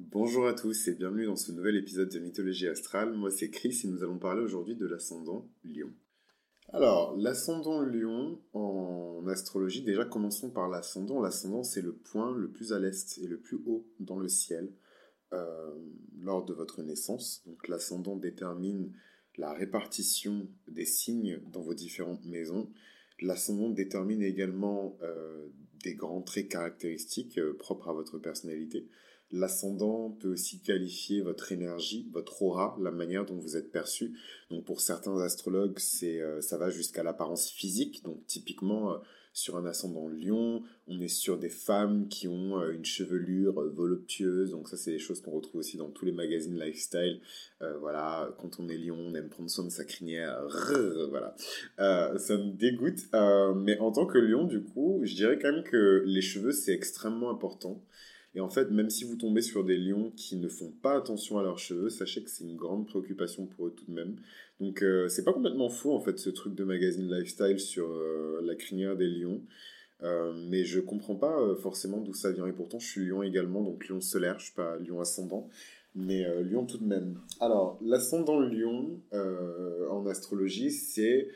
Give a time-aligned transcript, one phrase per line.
[0.00, 3.12] Bonjour à tous et bienvenue dans ce nouvel épisode de Mythologie Astrale.
[3.12, 5.92] Moi c'est Chris et nous allons parler aujourd'hui de l'ascendant Lion.
[6.70, 11.20] Alors, l'ascendant Lion en astrologie, déjà commençons par l'ascendant.
[11.20, 14.72] L'ascendant c'est le point le plus à l'est et le plus haut dans le ciel
[15.32, 15.70] euh,
[16.18, 17.44] lors de votre naissance.
[17.46, 18.92] Donc l'ascendant détermine
[19.36, 22.68] la répartition des signes dans vos différentes maisons.
[23.20, 25.46] L'ascendant détermine également euh,
[25.84, 28.88] des grands traits caractéristiques euh, propres à votre personnalité.
[29.36, 34.16] L'ascendant peut aussi qualifier votre énergie, votre aura, la manière dont vous êtes perçu.
[34.48, 38.04] Donc pour certains astrologues, c'est euh, ça va jusqu'à l'apparence physique.
[38.04, 38.98] Donc typiquement euh,
[39.32, 44.52] sur un ascendant lion, on est sur des femmes qui ont euh, une chevelure voluptueuse.
[44.52, 47.20] Donc ça c'est des choses qu'on retrouve aussi dans tous les magazines lifestyle.
[47.80, 50.46] voilà, quand on est lion, on aime prendre soin de sa crinière.
[51.08, 51.34] voilà,
[51.76, 53.00] ça me dégoûte.
[53.56, 56.72] mais en tant que lion, du coup, je dirais quand même que les cheveux c'est
[56.72, 57.82] extrêmement important.
[58.34, 61.38] Et en fait, même si vous tombez sur des lions qui ne font pas attention
[61.38, 64.16] à leurs cheveux, sachez que c'est une grande préoccupation pour eux tout de même.
[64.60, 68.40] Donc euh, c'est pas complètement faux en fait ce truc de magazine lifestyle sur euh,
[68.42, 69.40] la crinière des lions.
[70.02, 72.46] Euh, mais je comprends pas forcément d'où ça vient.
[72.46, 75.48] Et pourtant, je suis lion également, donc lion solaire, je suis pas lion ascendant,
[75.94, 77.20] mais lion tout de même.
[77.40, 81.28] Alors, l'ascendant lion en astrologie, c'est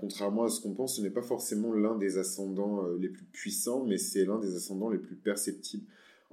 [0.00, 3.84] contrairement à ce qu'on pense, ce n'est pas forcément l'un des ascendants les plus puissants,
[3.84, 5.84] mais c'est l'un des ascendants les plus perceptibles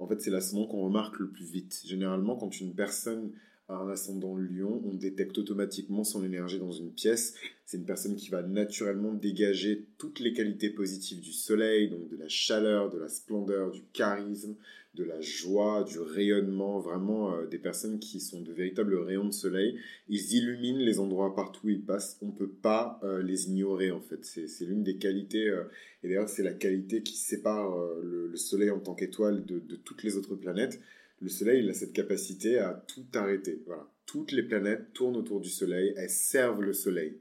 [0.02, 1.82] en fait, c'est l'ascendant qu'on remarque le plus vite.
[1.86, 3.30] Généralement, quand une personne
[3.68, 7.34] a un ascendant lion, on détecte automatiquement son énergie dans une pièce.
[7.64, 12.16] C'est une personne qui va naturellement dégager toutes les qualités positives du soleil, donc de
[12.16, 14.56] la chaleur, de la splendeur, du charisme,
[14.94, 19.32] de la joie, du rayonnement, vraiment euh, des personnes qui sont de véritables rayons de
[19.32, 19.78] soleil.
[20.08, 22.18] Ils illuminent les endroits partout où ils passent.
[22.20, 24.24] On ne peut pas euh, les ignorer en fait.
[24.24, 25.64] C'est l'une des qualités, euh,
[26.02, 29.76] et d'ailleurs c'est la qualité qui sépare le, le, soleil en tant qu'étoile de, de,
[29.76, 30.78] toutes les autres planètes.
[31.20, 33.62] Le soleil il a cette capacité à tout arrêter.
[33.66, 33.88] Voilà.
[34.04, 37.16] Toutes les planètes tournent autour du soleil, elles servent le soleil.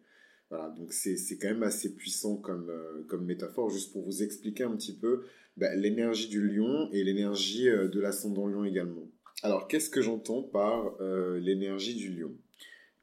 [0.49, 2.69] Voilà, donc c'est quand même assez puissant comme,
[3.07, 5.23] comme métaphore, juste pour vous expliquer un petit peu
[5.57, 9.07] bah, l'énergie du lion et l'énergie euh, de l'ascendant lion également.
[9.43, 12.35] Alors, qu'est-ce que j'entends par euh, l'énergie du lion?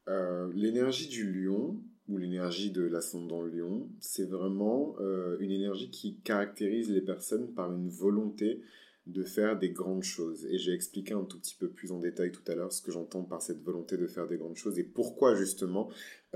[0.09, 4.97] Euh, L'énergie du lion, ou l'énergie de l'ascendant lion, c'est vraiment
[5.41, 8.63] une énergie qui caractérise les personnes par une volonté
[9.07, 10.47] de faire des grandes choses.
[10.47, 12.91] Et j'ai expliqué un tout petit peu plus en détail tout à l'heure ce que
[12.91, 15.91] j'entends par cette volonté de faire des grandes choses et pourquoi justement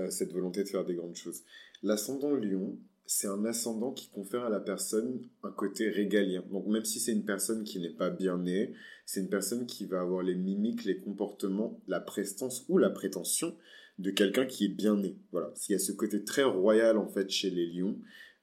[0.09, 1.41] cette volonté de faire des grandes choses.
[1.81, 6.43] L'ascendant lion, c'est un ascendant qui confère à la personne un côté régalien.
[6.51, 8.73] Donc même si c'est une personne qui n'est pas bien née,
[9.05, 13.55] c'est une personne qui va avoir les mimiques, les comportements, la prestance ou la prétention
[13.99, 15.17] de quelqu'un qui est bien né.
[15.31, 17.99] Voilà, s'il y a ce côté très royal en fait chez les lions,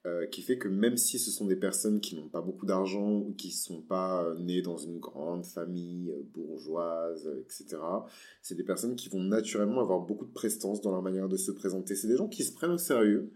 [0.07, 3.17] euh, qui fait que même si ce sont des personnes qui n'ont pas beaucoup d'argent
[3.17, 7.77] ou qui ne sont pas euh, nées dans une grande famille euh, bourgeoise, etc.,
[8.41, 11.51] c'est des personnes qui vont naturellement avoir beaucoup de prestance dans leur manière de se
[11.51, 11.95] présenter.
[11.95, 13.31] C'est des gens qui se prennent au sérieux,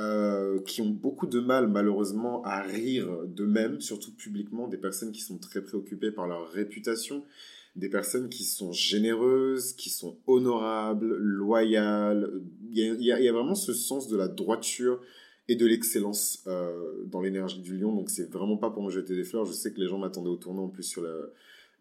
[0.00, 5.20] euh, qui ont beaucoup de mal malheureusement à rire d'eux-mêmes, surtout publiquement, des personnes qui
[5.20, 7.22] sont très préoccupées par leur réputation,
[7.76, 12.32] des personnes qui sont généreuses, qui sont honorables, loyales.
[12.72, 15.02] Il y a, vraiment ce sens de la droiture
[15.48, 19.14] et de l'excellence euh, dans l'énergie du lion, donc c'est vraiment pas pour me jeter
[19.14, 19.44] des fleurs.
[19.44, 21.04] Je sais que les gens m'attendaient au tournant en plus sur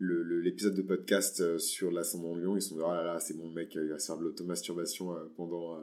[0.02, 2.58] l'épisode de podcast euh, sur l'ascendant lion.
[2.58, 5.78] Ils sont dit, oh là là, c'est mon mec, il va faire de l'automasturbation pendant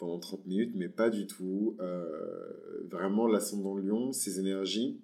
[0.00, 1.76] pendant 30 minutes, mais pas du tout.
[1.78, 4.98] Euh, vraiment, l'ascendant lion, ses énergies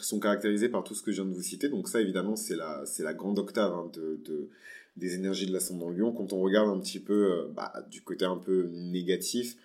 [0.00, 1.68] sont caractérisées par tout ce que je viens de vous citer.
[1.68, 4.50] Donc ça, évidemment, c'est la, c'est la grande octave hein, de,
[4.96, 6.12] des énergies de l'ascendant lion.
[6.12, 9.56] Quand on regarde un petit peu euh, bah, du côté un peu négatif,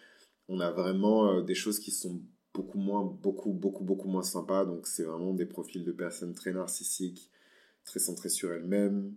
[0.49, 2.21] on a vraiment euh, des choses qui sont
[2.53, 4.65] beaucoup moins, beaucoup, beaucoup, beaucoup moins sympas.
[4.65, 7.31] Donc c'est vraiment des profils de personnes très narcissiques,
[7.85, 9.15] très centrées sur elles-mêmes,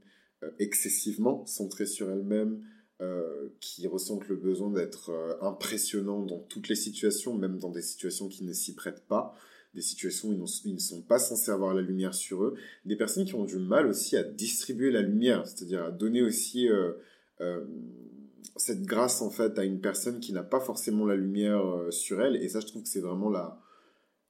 [0.59, 2.63] excessivement centrées sur elles-mêmes,
[3.03, 7.83] euh, qui ressentent le besoin d'être euh, impressionnants dans toutes les situations, même dans des
[7.83, 9.35] situations qui ne s'y prêtent pas,
[9.75, 10.33] des situations où
[10.65, 12.55] ils, ne sont pas censés avoir la lumière sur eux,
[12.87, 16.71] des personnes qui ont du mal aussi à distribuer la lumière, c'est-à-dire à donner aussi
[16.71, 16.95] euh,
[18.57, 22.37] cette grâce en fait à une personne qui n'a pas forcément la lumière sur elle,
[22.37, 23.61] et ça je trouve que c'est vraiment la,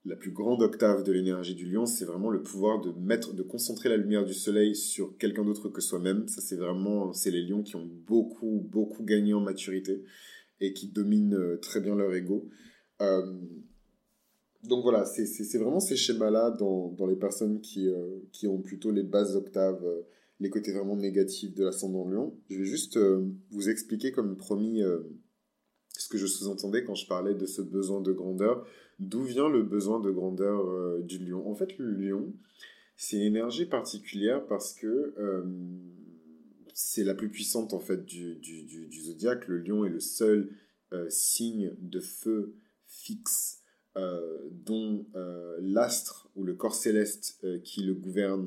[0.06, 3.42] la plus grande octave de l'énergie du lion, c'est vraiment le pouvoir de mettre, de
[3.42, 6.28] concentrer la lumière du soleil sur quelqu'un d'autre que soi-même.
[6.28, 10.04] Ça, c'est vraiment, c'est les lions qui ont beaucoup, beaucoup gagné en maturité
[10.60, 12.48] et qui dominent euh, très bien leur ego.
[13.02, 13.40] Euh,
[14.62, 18.92] donc voilà, c'est vraiment ces schémas-là dans, dans, les personnes qui, euh, qui ont plutôt
[18.92, 19.84] les bases octaves,
[20.38, 22.38] les côtés vraiment négatifs de l'ascendant lion.
[22.48, 22.98] Je vais juste
[23.50, 24.82] vous expliquer comme promis
[26.00, 28.66] ce que je sous-entendais quand je parlais de ce besoin de grandeur.
[28.98, 31.48] D'où vient le besoin de grandeur euh, du lion?
[31.48, 32.32] En fait, le lion,
[32.96, 35.14] C'est une énergie particulière parce que
[36.72, 39.48] c'est la plus puissante en fait du, du, du, zodiaque.
[39.48, 40.50] Le lion est le seul
[41.08, 42.54] signe de feu
[42.86, 43.62] fixe
[44.50, 45.04] dont
[45.60, 48.46] l'astre ou le corps céleste qui le gouverne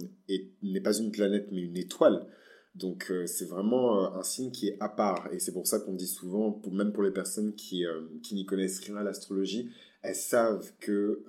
[0.64, 2.28] n'est pas une planète mais une étoile.
[2.76, 5.30] Donc euh, c'est vraiment euh, un signe qui est à part.
[5.34, 8.46] Et c'est pour ça qu'on dit souvent, même pour les personnes qui, euh, qui n'y
[8.46, 9.72] connaissent rien à l'astrologie,
[10.02, 11.24] elles savent que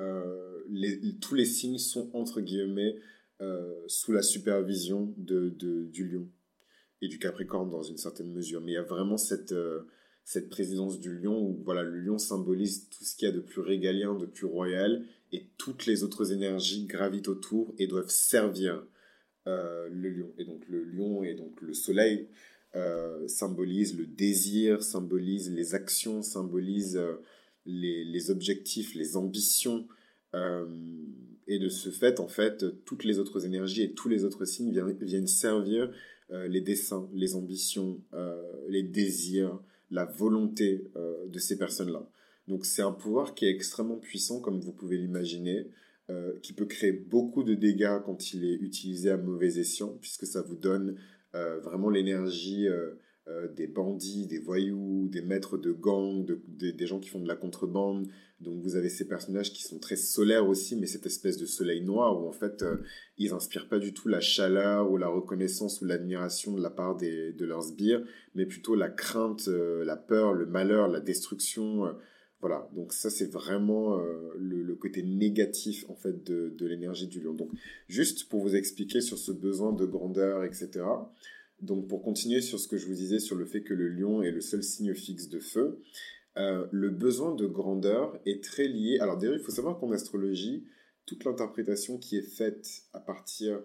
[1.21, 2.95] tous les signes sont entre guillemets
[3.89, 6.29] sous la supervision de, du lion
[7.03, 8.61] et du capricorne dans une certaine mesure.
[8.61, 9.53] Mais il y a vraiment cette,
[10.25, 13.41] cette présidence du lion où voilà, le lion symbolise tout ce qu'il y a de
[13.41, 18.85] plus régalien, de plus royal, et toutes les autres énergies gravitent autour et doivent servir
[19.47, 20.33] le lion.
[20.39, 22.29] Et donc le lion et donc le soleil
[22.77, 27.17] euh, symbolise le désir, symbolise les actions, symbolise euh,
[27.67, 29.87] les, objectifs, les ambitions.
[31.49, 34.73] et de ce fait, en fait, toutes les autres énergies et tous les autres signes
[35.01, 35.93] viennent, servir
[36.31, 38.01] les desseins, les ambitions,
[38.69, 39.61] les désirs,
[39.91, 40.85] la volonté
[41.27, 42.09] de ces personnes-là.
[42.47, 45.67] Donc c'est un pouvoir qui est extrêmement puissant, comme vous pouvez l'imaginer.
[46.11, 50.27] Euh, qui peut créer beaucoup de dégâts quand il est utilisé à mauvais escient, puisque
[50.27, 50.97] ça vous donne
[51.35, 57.11] euh, vraiment l'énergie euh, des bandits, des voyous, des maîtres de gangs, des gens qui
[57.11, 58.09] font de la contrebande.
[58.41, 61.83] Donc vous avez ces personnages qui sont très solaires aussi, mais cette espèce de soleil
[61.83, 62.65] noir où en fait
[63.19, 66.97] ils inspirent pas du tout la chaleur ou la reconnaissance ou l'admiration de la part
[66.97, 68.03] de leurs sbires,
[68.35, 71.95] mais plutôt la crainte, la peur, le malheur, la destruction
[72.41, 77.35] voilà, donc ça c'est vraiment euh, le, côté négatif en fait de, l'énergie du lion.
[77.35, 77.51] Donc
[77.89, 80.71] juste pour vous expliquer sur ce besoin de grandeur, etc.
[81.61, 84.23] Donc pour continuer sur ce que je vous disais sur le fait que le lion
[84.23, 85.81] est le seul signe fixe de feu,
[86.39, 88.99] euh, le besoin de grandeur est très lié.
[89.01, 90.67] Alors déjà il faut savoir qu'en astrologie,
[91.05, 93.61] toute l'interprétation qui est faite à partir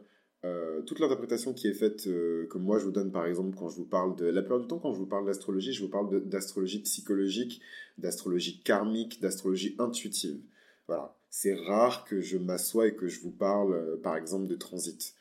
[0.45, 3.69] euh, toute l'interprétation qui est faite, euh, que moi je vous donne par exemple quand
[3.69, 4.25] je vous parle de...
[4.25, 7.61] La plupart du temps quand je vous parle d'astrologie, je vous parle d'astrologie psychologique,
[7.97, 10.39] d'astrologie karmique, d'astrologie intuitive.
[10.87, 11.17] Voilà.
[11.31, 15.15] C'est rare que je m'assoie et que je vous parle euh, par exemple de transit.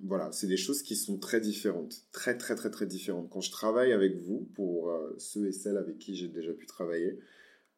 [0.00, 3.28] voilà, c'est des choses qui sont très différentes, très très très très différentes.
[3.30, 7.18] Quand je travaille avec vous, pour ceux et celles avec qui j'ai déjà pu travailler,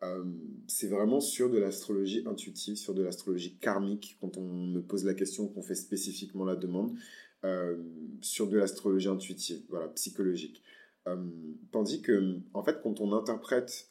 [0.02, 0.24] euh,
[0.68, 5.14] c'est vraiment sur de l'astrologie intuitive, sur de l'astrologie karmique, quand on me pose la
[5.14, 6.96] question, qu'on fait spécifiquement la demande,
[7.44, 7.76] euh,
[8.20, 10.62] sur de l'astrologie intuitive, voilà, psychologique.
[11.08, 11.16] Euh,
[11.72, 13.90] tandis que, en fait, quand on interprète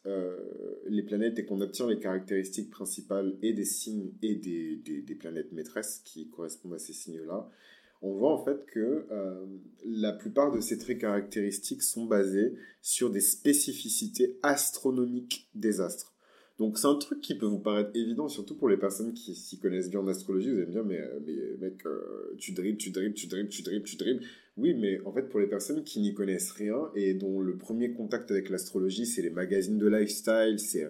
[0.86, 6.00] les planètes et qu'on obtient les caractéristiques principales et des signes et des, planètes maîtresses
[6.04, 7.50] qui correspondent à ces signes-là,
[8.00, 9.44] on voit en fait que euh,
[9.84, 16.14] la plupart de ces traits caractéristiques sont basés sur des spécificités astronomiques des astres.
[16.58, 19.58] Donc c'est un truc qui peut vous paraître évident, surtout pour les personnes qui s'y
[19.58, 20.50] connaissent bien en astrologie.
[20.50, 23.48] Vous allez me dire, mais, euh, mais mec, euh, tu dribbles, tu dribbles, tu dribbles,
[23.48, 24.24] tu dribbles, tu dribbles.
[24.56, 27.92] Oui, mais en fait, pour les personnes qui n'y connaissent rien et dont le premier
[27.92, 30.88] contact avec l'astrologie, c'est les magazines de lifestyle, c'est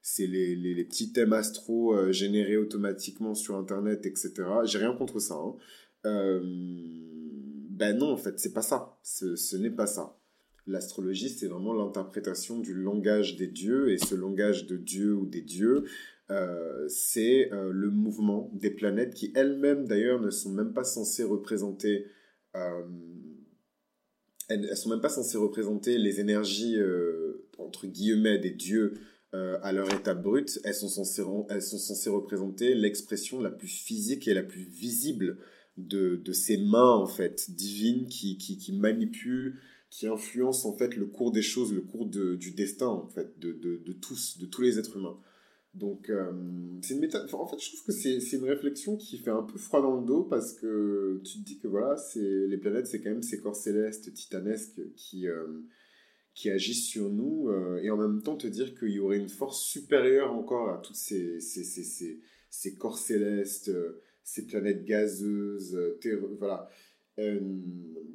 [0.00, 4.32] c'est les, les, petits thèmes astro générés automatiquement sur Internet, etc.
[4.64, 5.34] J'ai rien contre ça.
[5.34, 5.56] Hein.
[6.08, 6.40] Euh,
[7.70, 8.98] ben non, en fait, c'est pas ça.
[9.02, 10.18] Ce, n'est pas ça.
[10.66, 15.42] L'astrologie, c'est vraiment l'interprétation du langage des dieux, et ce langage de Dieu ou des
[15.42, 15.84] dieux,
[16.30, 21.24] euh, c'est euh, le mouvement des planètes qui elles-mêmes, d'ailleurs, ne sont même pas censées
[21.24, 22.06] représenter...
[24.48, 26.76] elles, sont même pas censées représenter les énergies,
[27.58, 28.94] entre guillemets, des dieux
[29.32, 30.58] à leur état brut.
[30.64, 35.38] Elles sont censées, elles sont censées représenter l'expression la plus physique et la plus visible
[35.78, 39.56] de, de ces mains en fait divines qui, qui, qui, manipulent,
[39.90, 43.38] qui influencent en fait le cours des choses, le cours de, du destin en fait
[43.38, 45.18] de, de, de, tous, de tous les êtres humains.
[45.74, 46.32] Donc euh,
[46.82, 49.80] c'est une en fait, je trouve que c'est une réflexion qui fait un peu froid
[49.80, 53.10] dans le dos parce que tu te dis que voilà, c'est les planètes, c'est quand
[53.10, 55.46] même ces corps célestes titanesques qui euh,
[56.34, 59.28] qui agissent sur nous euh, et en même temps te dire qu'il y aurait une
[59.28, 62.20] force supérieure encore à toutes ces, ces, ces,
[62.50, 63.70] ces corps célestes
[64.28, 65.98] ces planètes gazeuses, euh,
[66.38, 66.68] voilà,
[67.18, 67.40] euh,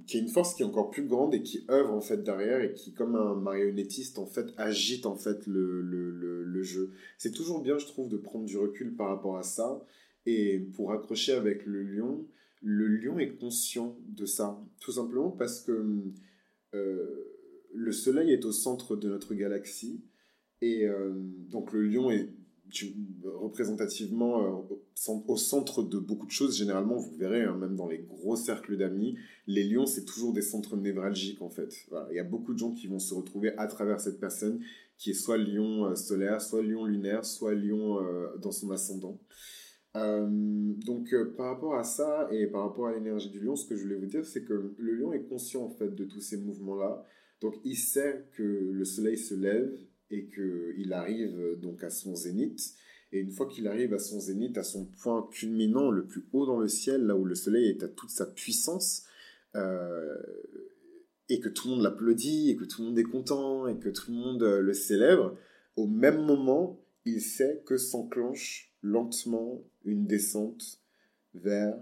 [0.06, 2.62] qui a une force qui est encore plus grande et qui œuvre en fait derrière
[2.62, 6.12] et qui, comme un marionnettiste, en fait, agite en fait le, le,
[6.44, 6.92] le, jeu.
[7.18, 9.84] C'est toujours bien, je trouve, de prendre du recul par rapport à ça.
[10.28, 12.26] Et pour accrocher avec le lion,
[12.62, 15.86] le lion est conscient de ça, tout simplement parce que
[16.76, 17.26] euh,
[17.74, 20.00] le Soleil est au centre de notre galaxie.
[20.62, 20.88] Et
[21.50, 22.30] donc le lion est
[23.24, 26.58] représentativement euh, au centre de beaucoup de choses.
[26.58, 30.42] Généralement, vous verrez, hein, même dans les gros cercles d'amis, les lions, c'est toujours des
[30.42, 31.74] centres névralgiques en fait.
[32.12, 34.62] Il y a beaucoup de gens qui vont se retrouver à travers cette personne
[34.98, 39.20] qui est soit lion euh, solaire, soit lion lunaire, soit lion euh, dans son ascendant.
[39.96, 43.84] donc par rapport à ça et par rapport à l'énergie du lion, ce que je
[43.84, 47.06] voulais vous dire, c'est que le lion est conscient en fait de tous ces mouvements-là.
[47.42, 49.78] Donc il sait que le soleil se lève
[50.14, 52.76] et qu'il arrive donc à son zénith.
[53.12, 56.46] Et une fois qu'il arrive à son zénith, à son point culminant le plus haut
[56.46, 59.06] dans le ciel, là où le soleil est à toute sa puissance,
[59.56, 60.18] euh,
[61.30, 63.90] et que tout le monde l'applaudit, et que tout le monde est content, et que
[63.90, 65.38] tout le monde euh, le célèbre,
[65.76, 70.80] au même moment, il sait que s'enclenche lentement une descente
[71.34, 71.76] vers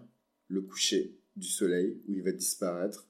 [0.47, 3.07] le coucher du soleil, où il va disparaître,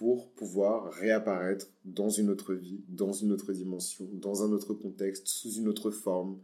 [0.00, 5.26] pour pouvoir réapparaître dans une autre vie, dans une autre dimension, dans un autre contexte,
[5.26, 6.40] sous une autre forme.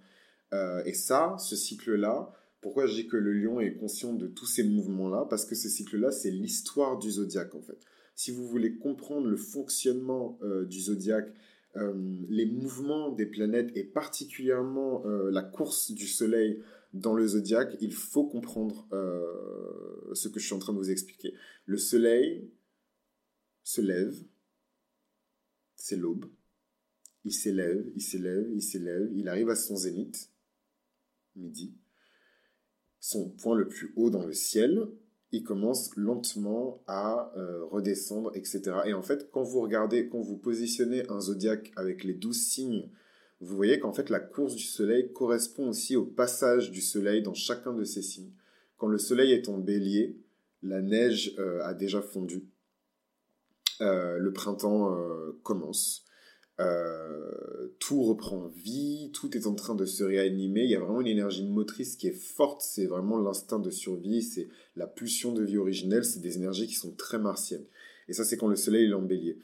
[0.53, 4.45] Euh, et ça, ce cycle-là, pourquoi je dis que le lion est conscient de tous
[4.45, 5.27] ces mouvements-là?
[5.31, 7.79] Parce que ce cycle-là, c'est l'histoire du zodiaque, en fait.
[8.15, 11.33] Si vous voulez comprendre le fonctionnement euh, du zodiaque,
[11.77, 11.95] euh,
[12.29, 16.61] les mouvements des planètes et particulièrement la course du soleil
[16.93, 18.87] dans le zodiaque, il faut comprendre
[20.13, 21.33] ce que je suis en train de vous expliquer.
[21.65, 22.51] Le soleil,
[23.76, 24.16] se lève,
[25.75, 26.25] c'est l'aube,
[27.25, 30.30] il s'élève, il s'élève, il s'élève, il arrive à son zénith,
[31.35, 31.75] midi,
[33.00, 34.88] son point le plus haut dans le ciel,
[35.30, 38.62] il commence lentement à euh, redescendre, etc.
[38.87, 42.88] Et en fait, quand vous regardez, quand vous positionnez un zodiaque avec les douze signes,
[43.40, 47.35] vous voyez qu'en fait la course du soleil correspond aussi au passage du soleil dans
[47.35, 48.33] chacun de ces signes.
[48.78, 50.16] Quand le soleil est en bélier,
[50.62, 52.49] la neige euh, a déjà fondu.
[53.80, 56.04] Euh, le printemps euh, commence.
[56.59, 60.64] Euh, tout reprend vie, tout est en train de se réanimer.
[60.64, 62.62] Il y a vraiment une énergie motrice qui est forte.
[62.62, 66.04] C'est vraiment l'instinct de survie, c'est la pulsion de vie originelle.
[66.04, 67.66] C'est des énergies qui sont très martiennes.
[68.09, 69.38] Et ça, c'est quand le soleil est en bélier.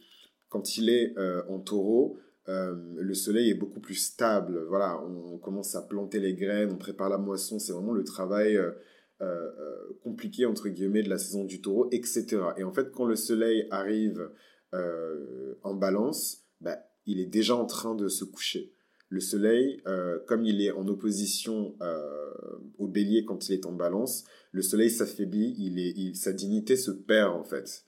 [0.48, 1.14] Quand il est
[1.48, 4.64] en taureau, le soleil est beaucoup plus stable.
[4.68, 7.58] Voilà, on, commence à planter les graines, on prépare la moisson.
[7.58, 8.58] C'est vraiment le travail
[9.20, 9.50] euh,
[10.02, 12.26] compliqué entre guillemets de la saison du taureau, etc.
[12.56, 14.30] Et en fait, quand le soleil arrive
[14.74, 18.72] euh, en balance, bah, il est déjà en train de se coucher.
[19.08, 19.82] Le soleil,
[20.26, 21.76] comme il est en opposition
[22.78, 27.30] au bélier quand il est en balance, le soleil s'affaiblit, il sa dignité se perd
[27.34, 27.84] en fait.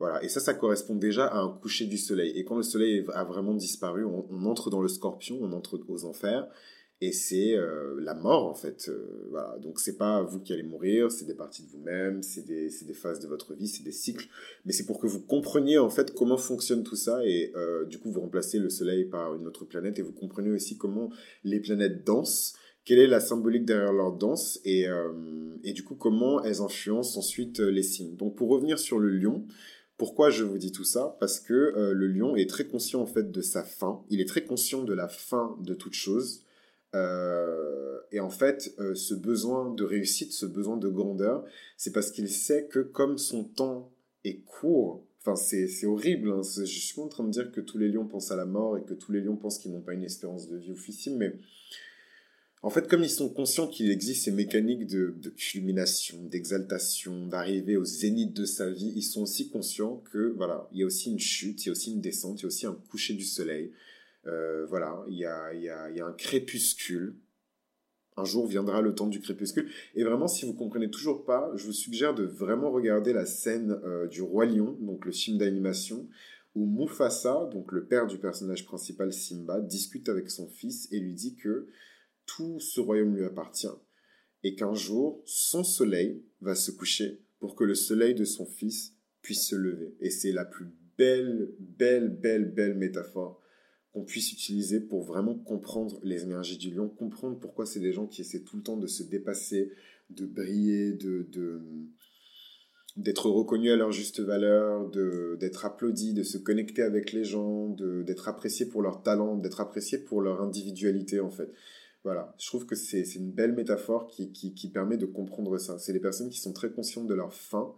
[0.00, 2.30] Voilà, et ça, ça correspond déjà à un coucher du soleil.
[2.36, 6.04] Et quand le soleil a vraiment disparu, on entre dans le scorpion, on entre aux
[6.04, 6.48] enfers,
[7.00, 8.88] et c'est euh, la mort en fait.
[8.88, 9.56] Euh, voilà.
[9.62, 12.94] Donc c'est pas vous qui allez mourir, c'est des parties de vous-même, c'est des, des,
[12.94, 14.28] phases de votre vie, c'est des cycles,
[14.64, 17.98] mais c'est pour que vous compreniez en fait comment fonctionne tout ça et euh, du
[17.98, 21.10] coup vous remplacez le Soleil par une autre planète et vous comprenez aussi comment
[21.44, 24.86] les planètes dansent, quelle est la symbolique derrière leur danse et,
[25.62, 28.16] et du coup comment elles influencent ensuite les signes.
[28.16, 29.44] Donc pour revenir sur le lion,
[29.98, 31.16] pourquoi je vous dis tout ça?
[31.20, 34.42] Parce que le lion est très conscient en fait de sa fin, il est très
[34.42, 36.46] conscient de la fin de toute chose.
[36.94, 41.44] Euh, et en fait, euh, ce besoin de réussite, ce besoin de grandeur,
[41.76, 43.92] c'est parce qu'il sait que comme son temps
[44.24, 47.88] est court, enfin c'est horrible, hein, je suis en train de dire que tous les
[47.88, 50.04] lions pensent à la mort et que tous les lions pensent qu'ils n'ont pas une
[50.04, 51.34] espérance de vie officielle, mais
[52.62, 57.76] en fait, comme ils sont conscients qu'il existe ces mécaniques de, de culmination, d'exaltation, d'arriver
[57.76, 61.12] au zénith de sa vie, ils sont aussi conscients que voilà, il y a aussi
[61.12, 63.24] une chute, il y a aussi une descente, il y a aussi un coucher du
[63.24, 63.70] soleil,
[64.28, 67.16] euh, voilà, il y a, y, a, y a un crépuscule.
[68.16, 69.70] Un jour viendra le temps du crépuscule.
[69.94, 73.80] Et vraiment, si vous comprenez toujours pas, je vous suggère de vraiment regarder la scène
[73.84, 76.08] euh, du Roi Lion, donc le film d'animation,
[76.54, 81.14] où Mufasa, donc le père du personnage principal Simba, discute avec son fils et lui
[81.14, 81.68] dit que
[82.26, 83.66] tout ce royaume lui appartient
[84.42, 88.94] et qu'un jour, son soleil va se coucher pour que le soleil de son fils
[89.22, 89.94] puisse se lever.
[90.00, 90.66] Et c'est la plus
[90.96, 93.40] belle, belle, belle, belle métaphore
[94.04, 98.20] puisse utiliser pour vraiment comprendre les énergies du lion, comprendre pourquoi c'est des gens qui
[98.20, 99.72] essaient tout le temps de se dépasser,
[100.10, 101.26] de briller, de,
[102.96, 107.68] d'être reconnus à leur juste valeur, de, d'être applaudis, de se connecter avec les gens,
[107.68, 111.50] de, d'être appréciés pour leur talent, d'être appréciés pour leur individualité en fait.
[112.04, 115.58] Voilà, je trouve que c'est, c'est une belle métaphore qui, qui, qui permet de comprendre
[115.58, 115.78] ça.
[115.78, 117.74] C'est les personnes qui sont très conscientes de leur fin,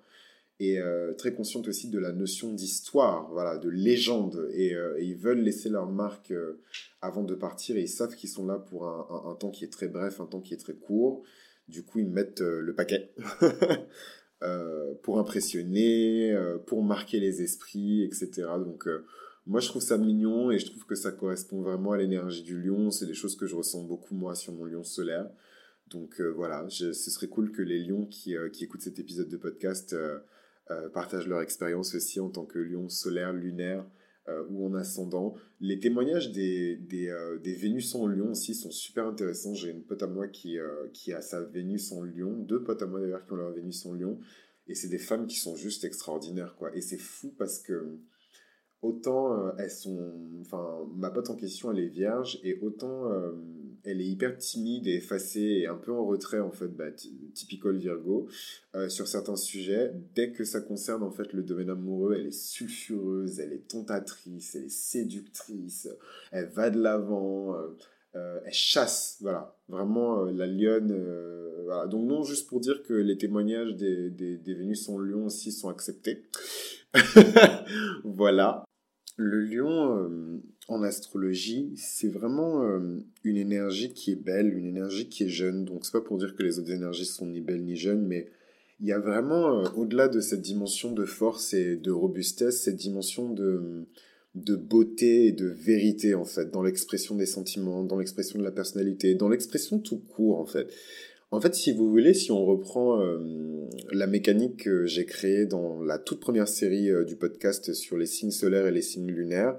[0.60, 4.36] et euh, très consciente aussi de la notion d'histoire, voilà, de légende.
[4.36, 6.60] Euh, et, ils veulent laisser leur marque euh,
[7.00, 9.88] avant de partir et ils savent qu'ils sont là pour un, temps qui est très
[9.88, 11.22] bref, un temps qui est très court.
[11.66, 13.14] Du coup, ils mettent le paquet
[15.02, 16.36] pour impressionner,
[16.66, 18.48] pour marquer les esprits, etc.
[18.58, 18.86] Donc,
[19.46, 22.60] moi, je trouve ça mignon et je trouve que ça correspond vraiment à l'énergie du
[22.60, 22.90] lion.
[22.90, 25.30] C'est des choses que je ressens beaucoup, moi, sur mon lion solaire.
[25.90, 29.92] Donc voilà, ce serait cool que les lions qui, qui écoutent cet épisode de podcast
[29.92, 30.18] euh,
[30.92, 33.84] partagent leur expérience aussi en tant que lion solaire, lunaire,
[34.48, 35.34] ou en ascendant.
[35.58, 37.12] Les témoignages des, des,
[37.42, 39.54] des, Vénus en lion aussi sont super intéressants.
[39.54, 40.56] J'ai une pote à moi qui,
[40.92, 43.84] qui a sa Vénus en lion, deux potes à moi d'ailleurs qui ont leur Vénus
[43.86, 44.20] en lion,
[44.68, 46.74] et c'est des femmes qui sont juste extraordinaires, quoi.
[46.76, 47.98] Et c'est fou parce que
[48.82, 50.12] autant elles sont...
[50.40, 53.10] Enfin, ma pote en question, elle est vierge, et autant
[53.84, 56.90] elle est hyper timide et effacée et un peu en retrait en fait, bah,
[57.34, 58.28] typical Virgo
[58.74, 59.92] euh, sur certains sujets.
[60.14, 64.54] Dès que ça concerne en fait le domaine amoureux, elle est sulfureuse, elle est tentatrice,
[64.54, 65.88] elle est séductrice,
[66.32, 67.54] elle va de l'avant.
[67.54, 67.76] Euh,
[68.16, 70.88] euh, elle chasse, voilà, vraiment la lionne.
[71.88, 75.52] Donc non, juste pour dire que les témoignages des, des, des Vénus en Lion aussi
[75.52, 76.24] sont acceptés.
[78.04, 78.64] voilà.
[79.22, 82.78] Le lion, en astrologie, c'est vraiment euh,
[83.24, 85.64] une énergie qui est belle, une énergie qui est jeune.
[85.64, 88.28] Donc c'est pas pour dire que les autres énergies sont ni belles ni jeunes, mais
[88.78, 92.76] il y a vraiment, euh, au-delà de cette dimension de force et de robustesse, cette
[92.76, 93.88] dimension de,
[94.36, 98.52] de beauté et de vérité, en fait, dans l'expression des sentiments, dans l'expression de la
[98.52, 100.72] personnalité, dans l'expression tout court, en fait.
[101.30, 103.18] En fait, si vous voulez, si on reprend euh,
[103.92, 108.32] la mécanique que j'ai créée dans la toute première série du podcast sur les signes
[108.32, 109.56] solaires et les signes lunaires,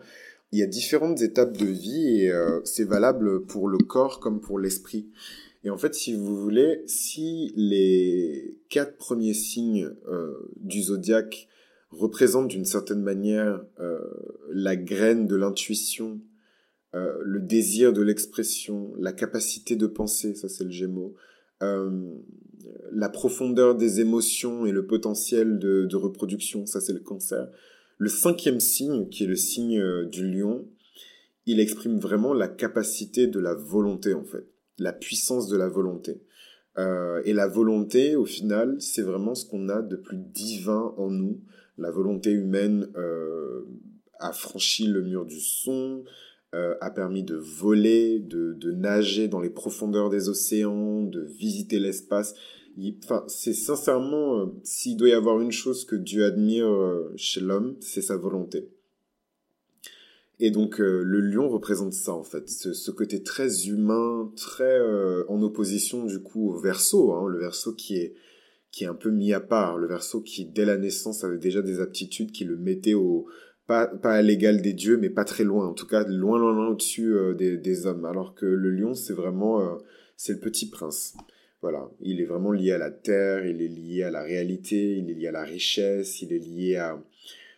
[0.51, 4.41] il y a différentes étapes de vie et euh, c'est valable pour le corps comme
[4.41, 5.09] pour l'esprit.
[5.63, 11.47] Et en fait, si vous voulez, si les quatre premiers signes euh, du zodiaque
[11.89, 13.99] représentent d'une certaine manière euh,
[14.49, 16.19] la graine de l'intuition,
[16.93, 21.15] le désir de l'expression, la capacité de penser, ça c'est le Gémeaux,
[22.91, 27.49] la profondeur des émotions et le potentiel de, reproduction, ça c'est le Cancer.
[27.97, 30.67] Le cinquième signe, qui est le signe euh, du lion,
[31.45, 34.45] il exprime vraiment la capacité de la volonté, en fait,
[34.79, 36.21] la puissance de la volonté.
[36.77, 41.11] Euh, et la volonté, au final, c'est vraiment ce qu'on a de plus divin en
[41.11, 41.41] nous.
[41.77, 43.65] La volonté humaine euh,
[44.19, 46.03] a franchi le mur du son,
[46.53, 52.35] a permis de voler, de, de, nager dans les profondeurs des océans, de visiter l'espace
[53.03, 57.41] enfin, c'est sincèrement, euh, s'il doit y avoir une chose que Dieu admire euh, chez
[57.41, 58.69] l'homme, c'est sa volonté.
[60.39, 64.79] Et donc euh, le lion représente ça en fait, ce, côté très humain, très
[65.27, 68.15] en opposition du coup au verso, hein, le verso qui est
[68.71, 71.61] qui est un peu mis à part, le verso qui dès la naissance avait déjà
[71.61, 73.27] des aptitudes qui le mettaient au
[74.01, 76.67] pas, à l'égal des dieux, mais pas très loin, en tout cas loin loin loin
[76.67, 79.77] au-dessus des, des, hommes, alors que le lion c'est vraiment
[80.17, 81.15] c'est le petit prince.
[81.61, 85.09] Voilà, il est vraiment lié à la terre, il est lié à la réalité, il
[85.11, 86.99] est lié à la richesse, il est lié à,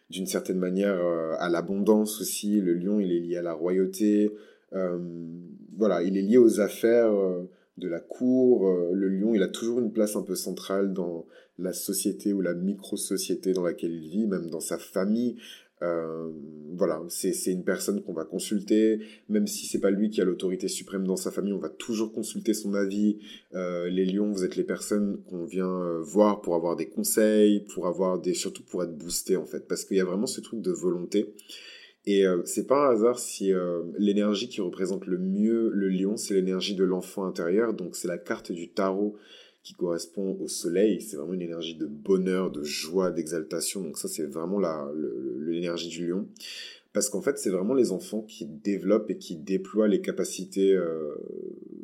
[0.10, 2.60] d'une certaine manière, euh, à l'abondance aussi.
[2.60, 4.32] Le lion, il est lié à la royauté.
[4.74, 5.00] Euh,
[5.78, 8.70] voilà, il est lié aux affaires euh, de la cour.
[8.92, 11.26] le lion, il a toujours une place un peu centrale dans
[11.58, 15.38] la société ou la micro-société dans laquelle il vit, même dans sa famille.
[15.84, 16.32] Euh,
[16.76, 20.68] voilà, c'est une personne qu'on va consulter, même si c'est pas lui qui a l'autorité
[20.68, 23.20] suprême dans sa famille, on va toujours consulter son avis.
[23.54, 27.66] Euh, les lions, vous êtes les personnes qu'on vient euh, voir pour avoir des conseils,
[27.74, 30.42] pour avoir des, surtout pour être boosté en fait, parce qu'il y a vraiment ce
[30.42, 31.36] truc de volonté.
[32.06, 33.54] Et c'est pas un hasard si
[33.98, 38.18] l'énergie qui représente le mieux le lion, c'est l'énergie de l'enfant intérieur, donc c'est la
[38.18, 39.16] carte du tarot
[39.64, 41.02] qui correspond au soleil.
[41.02, 43.82] C'est vraiment une énergie de bonheur, de joie, d'exaltation.
[43.82, 44.60] Donc ça, c'est vraiment
[45.40, 46.28] l'énergie du lion.
[46.92, 51.16] Parce qu'en fait, c'est vraiment les enfants qui développent et qui déploient les capacités euh,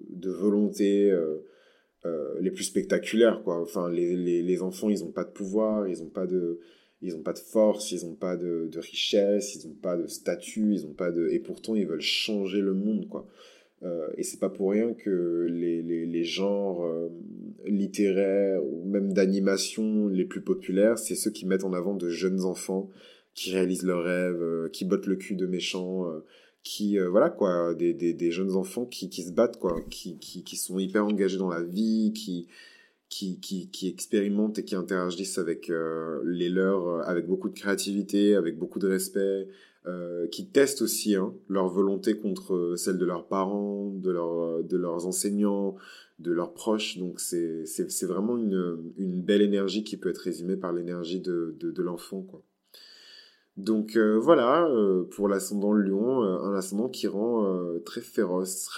[0.09, 1.37] de volonté euh,
[2.05, 3.41] euh, les plus spectaculaires.
[3.43, 3.59] Quoi.
[3.59, 6.59] Enfin, les, les, enfants, ils n'ont pas de pouvoir, ils n'ont pas de...
[7.01, 10.75] Ils pas de force, ils n'ont pas de, de, richesse, ils n'ont pas de statut,
[10.75, 11.29] ils n'ont pas de...
[11.29, 13.25] Et pourtant, ils veulent changer le monde, quoi.
[13.83, 17.09] Euh, et c'est pas pour rien que les, les, genres euh,
[17.65, 22.43] littéraires ou même d'animation les plus populaires, c'est ceux qui mettent en avant de jeunes
[22.43, 22.89] enfants
[23.35, 26.05] qui réalisent leurs rêves, euh, qui bottent le cul de méchants,
[26.61, 30.57] qui voilà quoi, des, des, jeunes enfants qui, qui se battent quoi, qui, qui, qui
[30.57, 32.47] sont hyper engagés dans la vie, qui
[33.07, 35.71] qui, qui, qui expérimentent et qui interagissent avec
[36.25, 39.47] les leurs avec beaucoup de créativité, avec beaucoup de respect,
[39.87, 44.77] euh, qui testent aussi hein, leur volonté contre celle de leurs parents, de, leur, de
[44.77, 45.75] leurs enseignants,
[46.19, 46.97] de leurs proches.
[46.97, 47.63] Donc c'est,
[48.03, 52.25] vraiment une, belle énergie qui peut être résumée par l'énergie de, l'enfant.
[53.55, 58.69] Donc euh, voilà, euh, pour l'ascendant lion, un ascendant qui rend très féroce,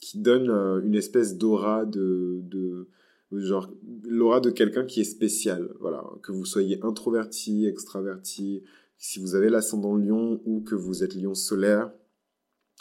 [0.00, 0.50] qui donne
[0.84, 2.86] une espèce d'aura de, de
[3.32, 3.70] genre
[4.04, 5.68] l'aura de quelqu'un qui est spécial.
[5.80, 8.62] Voilà, que vous soyez introverti, extraverti,
[8.98, 11.92] si vous avez l'ascendant lion ou que vous êtes lion solaire,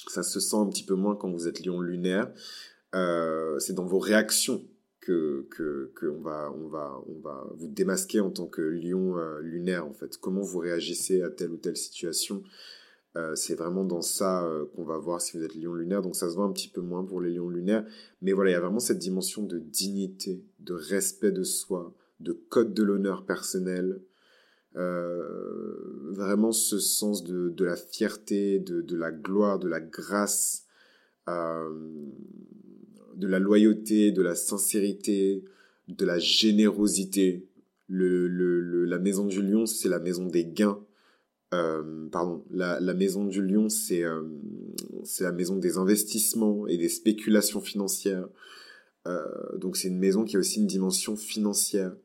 [0.07, 2.31] ça se sent un petit peu moins quand vous êtes lion lunaire.
[2.95, 4.63] Euh, c'est dans vos réactions
[4.99, 9.39] que, que, que va, on, va, on va vous démasquer en tant que lion euh,
[9.41, 10.17] lunaire, en fait.
[10.17, 12.43] Comment vous réagissez à telle ou telle situation.
[13.15, 16.01] Euh, c'est vraiment dans ça qu'on va voir si vous êtes lion lunaire.
[16.01, 17.85] Donc ça se voit un petit peu moins pour les lions lunaires.
[18.21, 22.33] Mais voilà, il y a vraiment cette dimension de dignité, de respect de soi, de
[22.33, 24.01] code de l'honneur personnel.
[24.77, 30.65] Vraiment ce sens de, la fierté, de, la gloire, de la grâce
[33.17, 35.43] de la loyauté, de la sincérité,
[35.87, 37.47] de la générosité.
[37.89, 40.79] La maison du lion, c'est la maison des gains.
[41.53, 44.21] Euh, pardon, la, maison du lion, c'est euh,
[45.19, 48.27] la maison des investissements et des spéculations financières.
[49.07, 49.23] Euh,
[49.57, 51.95] donc c'est une maison qui a aussi une dimension financière.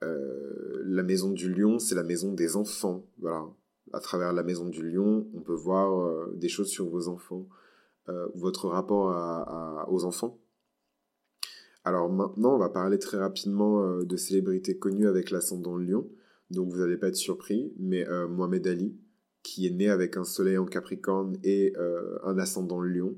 [0.00, 3.04] La maison du lion, c'est la maison des enfants.
[3.18, 3.46] Voilà.
[3.92, 7.46] À travers la maison du lion, on peut voir des choses sur vos enfants.
[8.08, 10.40] Euh, votre rapport aux enfants.
[11.84, 16.08] Alors maintenant, on va parler très rapidement euh, de célébrités connues avec l'ascendant lion.
[16.50, 18.96] Donc vous n'allez pas être surpris, mais euh, Mohamed Ali,
[19.42, 21.74] qui est né avec un soleil en Capricorne et
[22.24, 23.16] un ascendant lion.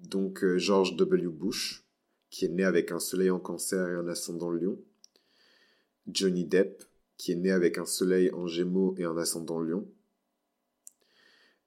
[0.00, 1.28] donc George W.
[1.28, 1.83] Bush,
[2.34, 4.76] qui est né avec un soleil en cancer et un ascendant lion.
[6.08, 6.82] Johnny Depp,
[7.16, 9.86] qui est né avec un soleil en gémeaux et un ascendant lion.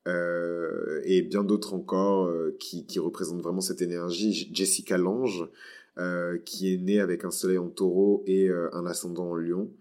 [0.10, 4.50] Euh, et bien d'autres encore euh, qui, représentent vraiment cette énergie.
[4.52, 5.48] Jessica Lange,
[6.00, 9.72] euh, qui est née avec un soleil en taureau et un ascendant en lion.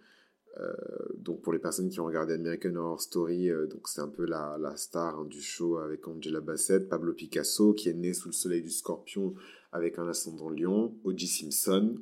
[1.18, 4.72] Donc pour les personnes qui ont regardé American Horror Story, donc c'est un peu la,
[4.76, 8.62] star hein, du show avec Angela Bassett, Pablo Picasso, qui est né sous le soleil
[8.62, 9.34] du scorpion
[9.72, 11.26] avec un ascendant lion, O.J.
[11.26, 11.96] Simpson,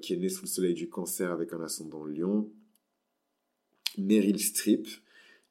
[0.00, 2.48] qui est né sous le soleil du cancer avec un ascendant lion,
[3.98, 4.86] Meryl Streep,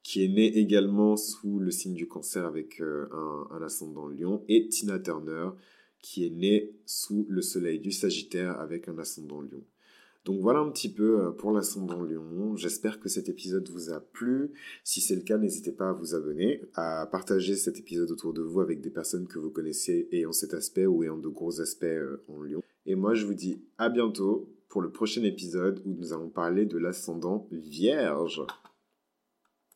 [0.05, 3.07] qui est née également sous le signe du cancer avec euh,
[3.51, 5.49] un, ascendant lion, et Tina Turner,
[5.99, 9.63] qui est née sous le soleil du Sagittaire avec un ascendant lion.
[10.25, 12.55] Donc voilà un petit peu euh, pour l'ascendant lion.
[12.55, 14.51] J'espère que cet épisode vous a plu.
[14.83, 18.41] Si c'est le cas, n'hésitez pas à vous abonner, à partager cet épisode autour de
[18.41, 21.83] vous avec des personnes que vous connaissez ayant cet aspect ou ayant de gros aspects
[21.83, 22.63] euh, en lion.
[22.87, 26.65] Et moi, je vous dis à bientôt pour le prochain épisode où nous allons parler
[26.65, 28.41] de l'ascendant vierge.